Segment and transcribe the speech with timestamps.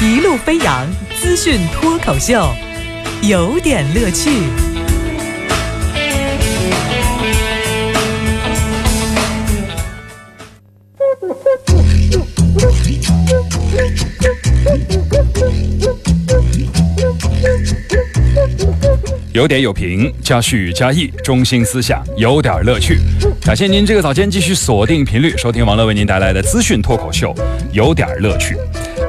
[0.00, 0.86] 一路飞扬
[1.20, 2.54] 资讯脱口秀，
[3.20, 4.30] 有点乐趣。
[19.32, 22.98] 有点有评，加叙加意，中心思想有点乐趣。
[23.42, 27.34] 感谢您这个早间继续锁定频率，收听王乐为您带来的资讯脱口秀，
[27.72, 28.56] 有点乐趣。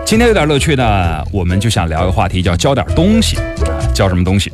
[0.09, 3.37] 今天有点乐趣呢，我们就想聊一个话题，叫教点东西。
[3.93, 4.51] 教什么东西？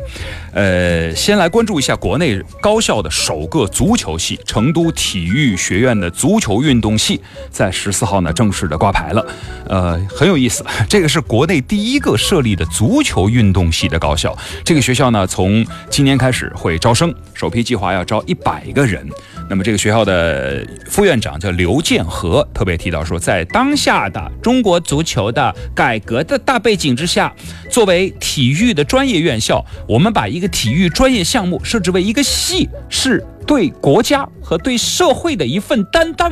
[0.52, 9.26] 呃，先来关注一下国内高校的首个足球系——成都体育学院的足球运动系，在十四号呢正式的挂牌了。
[9.70, 14.38] 呃，很有意思，这个是国内第一个设立的足球运动系的高校。
[14.66, 19.08] 这个学校呢，从今年开始会招生，首批计划要招一百个人。
[19.48, 27.32] 那么这个学校的副院长叫刘建和，特别提到说，在当下的中国足球的改革的大背景之下，
[27.70, 36.32] 作为体育的专业院校，我们把一个体育专业项目设置为一个系，是对国家和对社会的一份担当。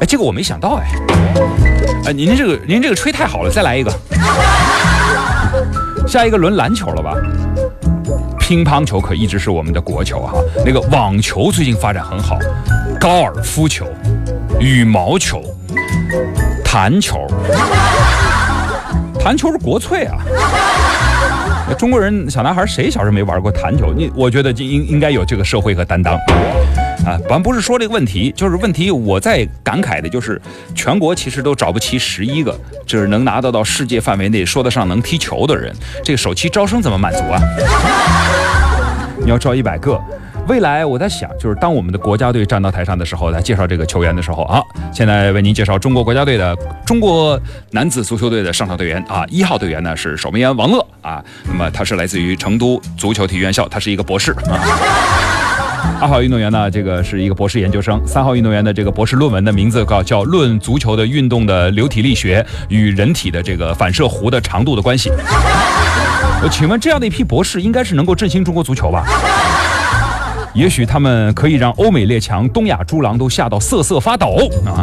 [0.00, 0.88] 哎，这个我没想到哎，
[2.06, 3.92] 哎，您这个您这个吹太好了，再来一个，
[6.08, 7.14] 下一个轮篮球了吧？
[8.48, 10.32] 乒乓球可一直是我们的国球哈，
[10.64, 12.38] 那个网球最近发展很好，
[12.98, 13.86] 高尔夫球、
[14.58, 15.42] 羽毛球、
[16.64, 17.26] 弹球，
[19.20, 20.16] 弹球是国粹啊。
[21.76, 23.92] 中国人小男孩谁小时候没玩过弹球？
[23.94, 26.18] 你我觉得应应该有这个社会和担当
[27.04, 27.18] 啊。
[27.28, 28.90] 咱不是说这个问题，就是问题。
[28.90, 30.40] 我在感慨的就是，
[30.74, 35.74] 全国其实都找不齐十一个，就是能拿得到世界范围内说得上能踢球的人。
[36.04, 37.40] 这个首期招生怎么满足啊？
[39.20, 40.00] 你要招一百个。
[40.46, 44.62] 未来我在想，就是当我们的国家队站到台上的时候，来介绍这个球员的时候啊，
[44.94, 47.38] 现在为您介绍中国国家队的中国
[47.72, 54.56] 男子足球队的上场队员啊，一号队员呢是守门员王乐啊，那么他是来自于成都足球体育院校，他是一个博士啊。
[56.00, 58.00] 二号运动员呢，这个是一个博士研究生。
[58.06, 65.10] 三号运动员的这个博士论文的名字叫叫《论足球的运动的流体力学与人体的这个反射弧的长度的关系》。
[66.42, 69.04] 我请问这样的一批博士，应该是能够振兴中国足球吧？
[70.54, 74.78] 也许他们可以让欧美列强、东亚猪狼都吓到瑟瑟发抖啊！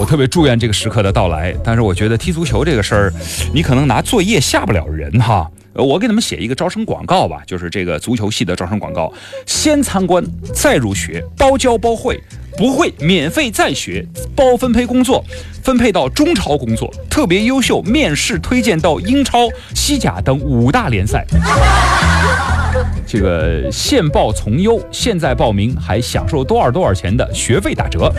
[0.00, 1.54] 我特别祝愿这个时刻的到来。
[1.62, 3.12] 但是我觉得踢足球这个事儿，
[3.52, 5.48] 你可能拿作业吓不了人哈。
[5.74, 9.12] 我给他们写一个招生广告吧，就是这个足球系的招生广告：
[9.46, 10.22] 先参观
[10.52, 12.20] 再入学，包教包会，
[12.58, 14.06] 不会免费再学，
[14.36, 15.24] 包分配工作，
[15.62, 21.24] 分配到中超工作，特别优秀，面试推荐到英超、西甲等五大联赛。
[23.06, 28.12] 这个现报从优，现在报名还享受多少多少钱的学费打折？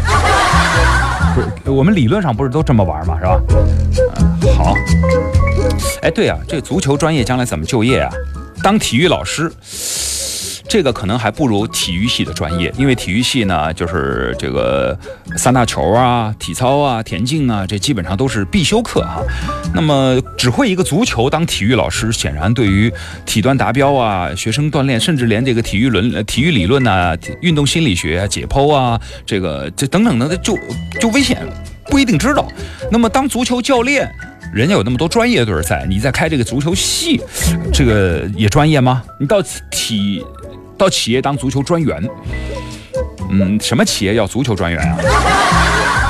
[1.36, 3.18] 不是，我们理论上不是都这么玩吗？
[3.19, 3.42] 是吧？
[4.42, 4.75] 呃，好。
[6.01, 8.11] 哎，对啊，这足球专业将来怎么就业啊？
[8.61, 9.51] 当体育老师。
[10.66, 14.97] 这个可能还不如体育系的专业，因为体育系呢，就是这个
[15.38, 19.22] 三大球啊、体操啊、田径啊，这基本上都是必修课哈。
[19.75, 22.91] 那么只会一个足球当体育老师，显然对于
[23.23, 30.57] 体端达标啊、学生锻炼，甚至连这个体育论、体育理论呐、运动心理学、解剖啊，这个这等等的，就
[31.00, 31.38] 就危险，
[31.91, 32.47] 不一定知道。
[32.89, 34.09] 那么当足球教练，
[34.52, 37.22] 人家有那么多专业队在，你在开这个足球系，
[37.72, 39.04] 这个也专业吗？
[39.20, 40.26] 你到体。
[40.76, 42.04] 到企业当足球专员，
[43.30, 44.98] 嗯，什么企业要足球专员啊？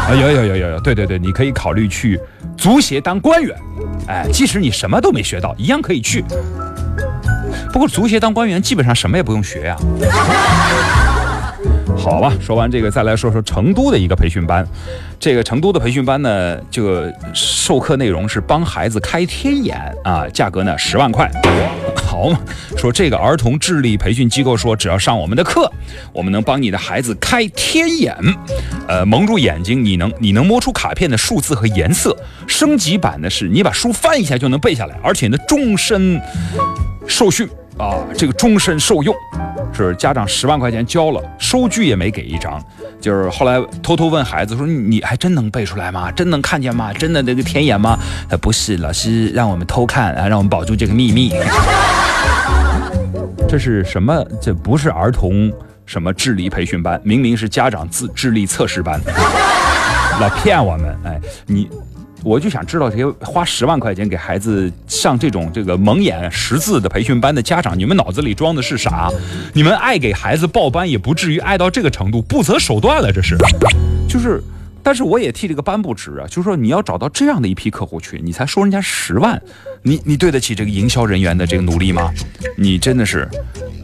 [0.07, 2.17] 啊， 有有有有有，对对对，你可以考虑去
[2.57, 3.55] 足协当官员，
[4.07, 6.23] 哎，即使你什么都没学到，一样可以去。
[7.73, 9.75] 不过足协当官员基本上什么也不用学呀。
[12.03, 14.67] 好吧，说完这个，再来说说成都的一个培训班。
[15.17, 21.31] 这个成都的培训班呢，这个授课内容是帮孩子开天眼啊，价格呢十万块。
[21.95, 22.37] 好嘛，
[22.75, 25.71] 说这个儿童智力培训机构说，只要上我们的课，
[26.11, 28.13] 我们能帮你的孩子开天眼，
[28.89, 32.15] 呃，蒙住眼睛，你能你能摸出卡片的数字和颜色。
[32.47, 36.21] 升级版的是，你把书翻一下就能背下来，而且呢，终身
[37.07, 37.47] 受训。
[37.75, 39.15] 啊，这个终身受用，
[39.73, 42.63] 是家长十万块钱交了，收据也没给一张。
[43.01, 46.11] 就是后来偷偷问孩子说：“你还真能背出来吗？
[46.11, 46.93] 真能看见吗？
[46.93, 47.97] 真的那个天眼吗？”
[48.29, 51.33] 呃不是，老师让我们偷看啊，让我们保住这个秘密。
[53.49, 54.23] 这是什么？
[54.41, 55.51] 这不是儿童
[55.85, 59.01] 什么智力培训班，明明是家长自智力测试班，
[60.19, 60.97] 老骗我们。
[61.03, 61.69] 哎，你。
[62.23, 69.09] 我就想知道这些花十万块钱给孩子上这种这个蒙眼识字的培训班的家长，你们脑子里装的是啥？
[69.53, 73.35] 你们爱给孩子报班也不至于爱到这个程度，不择手段了，这是。
[74.07, 74.41] 就是
[74.81, 79.41] 但是我也替这个班不值啊，就是说你要找到这样的一批客户群，你才收人家十万，
[79.81, 82.09] 你你对得起这个营销人员的这个努力吗？
[82.57, 83.27] 你真的是。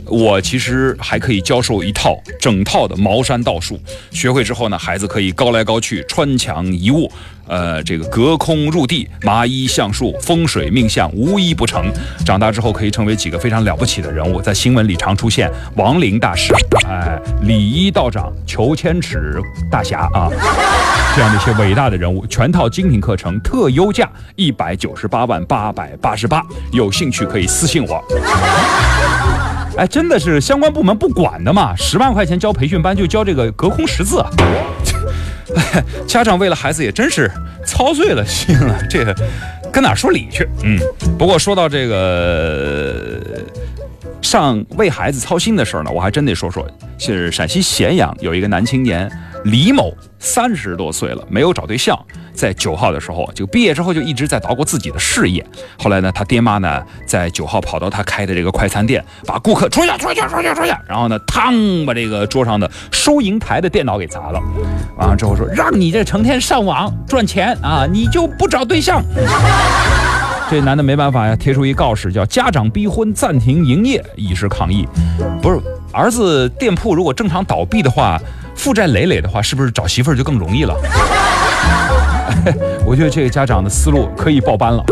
[0.09, 3.79] 我其实还可以教授一套整套的茅山道术，
[4.11, 7.11] 学会之后呢，孩子可以高来高去，穿墙移物，
[7.47, 11.85] 呃，这个隔空入地，麻衣相术，风水命相无一不成。
[12.25, 16.53] 长大之后可以成为几个非常了不起的人物，在新闻里常出现亡灵大师，
[16.87, 19.39] 哎，礼仪道长，裘千尺
[19.69, 20.29] 大侠啊，
[21.15, 28.03] 这样的一些伟大的人物，全套精品课程特优价一百九十八万八百八十八，有兴趣可以私信我。
[29.79, 31.73] 哎，真的是相关部门不管的嘛？
[31.77, 34.21] 十万块钱教培训班就教这个隔空识字，
[35.55, 37.31] 哎， 家长为了孩子也真是
[37.65, 39.15] 操碎了心了，这个
[39.71, 40.45] 跟哪说理去？
[40.63, 40.77] 嗯，
[41.17, 43.21] 不过说到这个
[44.21, 46.67] 上为孩子操心的事呢，我还真得说说，
[46.97, 49.09] 是陕西咸阳有一个男青年。
[49.45, 51.97] 李某三十多岁了，没有找对象，
[52.39, 55.45] 在九号的时候就毕业之后就一直在捣鼓自己的事业。
[55.77, 64.41] 后来呢，他爹妈呢在九号跑到他开的这个快餐店，把顾客出去出去出去出去，然后呢，嘡把这个桌上的收银台的电脑给砸了。
[64.97, 69.03] 完了之后说，让你这成天上网赚钱啊，你就不找对象？
[70.49, 74.87] 这男的没办法呀，贴出一告示，叫家长逼婚暂停营业，以示抗议。
[75.41, 75.59] 不是
[75.91, 78.17] 儿子店铺如果正常倒闭的话。
[78.55, 80.75] 负债累累的话，是不是找媳妇儿就更容易了？
[82.85, 84.83] 我觉得这个家长的思路可以报班了。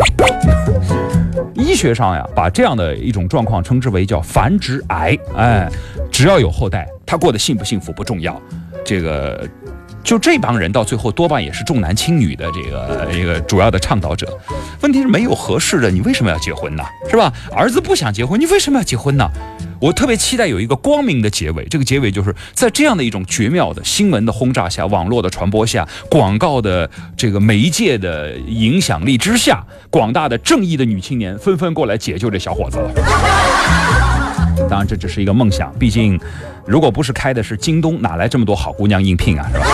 [1.54, 5.18] 医学上呀，把这样的一种状况称之为叫繁殖癌。
[5.36, 5.68] 哎，
[6.10, 8.40] 只要有后代，他过得幸不幸福不重要。
[8.84, 9.46] 这个。
[10.04, 14.38] 就这帮人到最后多半也是重男轻女的这个一个主要的倡导者。
[14.80, 16.82] 问题是没有合适的，你为什么要结婚呢？
[17.10, 17.32] 是吧？
[17.54, 19.28] 儿子不想结婚，你为什么要结婚呢？
[19.80, 21.64] 我特别期待有一个光明的结尾。
[21.66, 32.90] 这个结尾就是在这样的一种绝妙的新闻的轰炸下、网络的传播下、广告的这个媒介的影响力之下，广大的正义的女青年纷纷过来解救这小伙子了。
[34.68, 35.72] 当然，这只是一个梦想。
[35.78, 36.18] 毕竟，
[36.66, 39.48] 如果不是开的是京东，哪来这么多好姑娘应聘啊？
[39.52, 39.66] 是吧？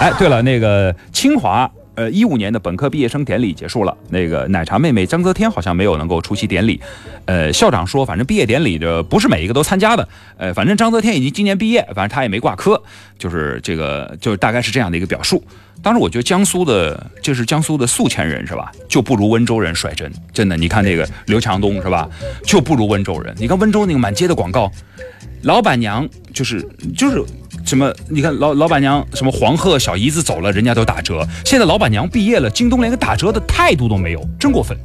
[0.00, 3.94] 哎，对了，那个清华，呃，一五年的本科毕业生典礼结束了。
[4.08, 6.80] 那个奶茶妹妹张泽天好像没有能够出席典礼。
[7.26, 10.08] 呃，校长说，反正毕业典礼的不是每一个都参加的。
[10.38, 12.82] 呃，反正张泽天已经今年毕业，反正他也没挂科，
[13.18, 15.44] 就是这个，就是大概是这样的一个表述。
[15.82, 20.10] 当时我觉得江苏的，就是江苏的宿迁人是吧，就不如温州人率真。
[20.32, 22.08] 真的，你看那个刘强东是吧，
[22.42, 23.34] 就不如温州人。
[23.38, 24.72] 你看温州那个满街的广告，
[25.42, 26.66] 老板娘就是
[26.96, 27.22] 就是
[27.70, 31.24] 什么，你看老老板娘什么黄鹤小姨子走了，人家都打折。
[31.44, 34.76] 现在老板娘毕业了，京东连个打折的态度都没有，真过分。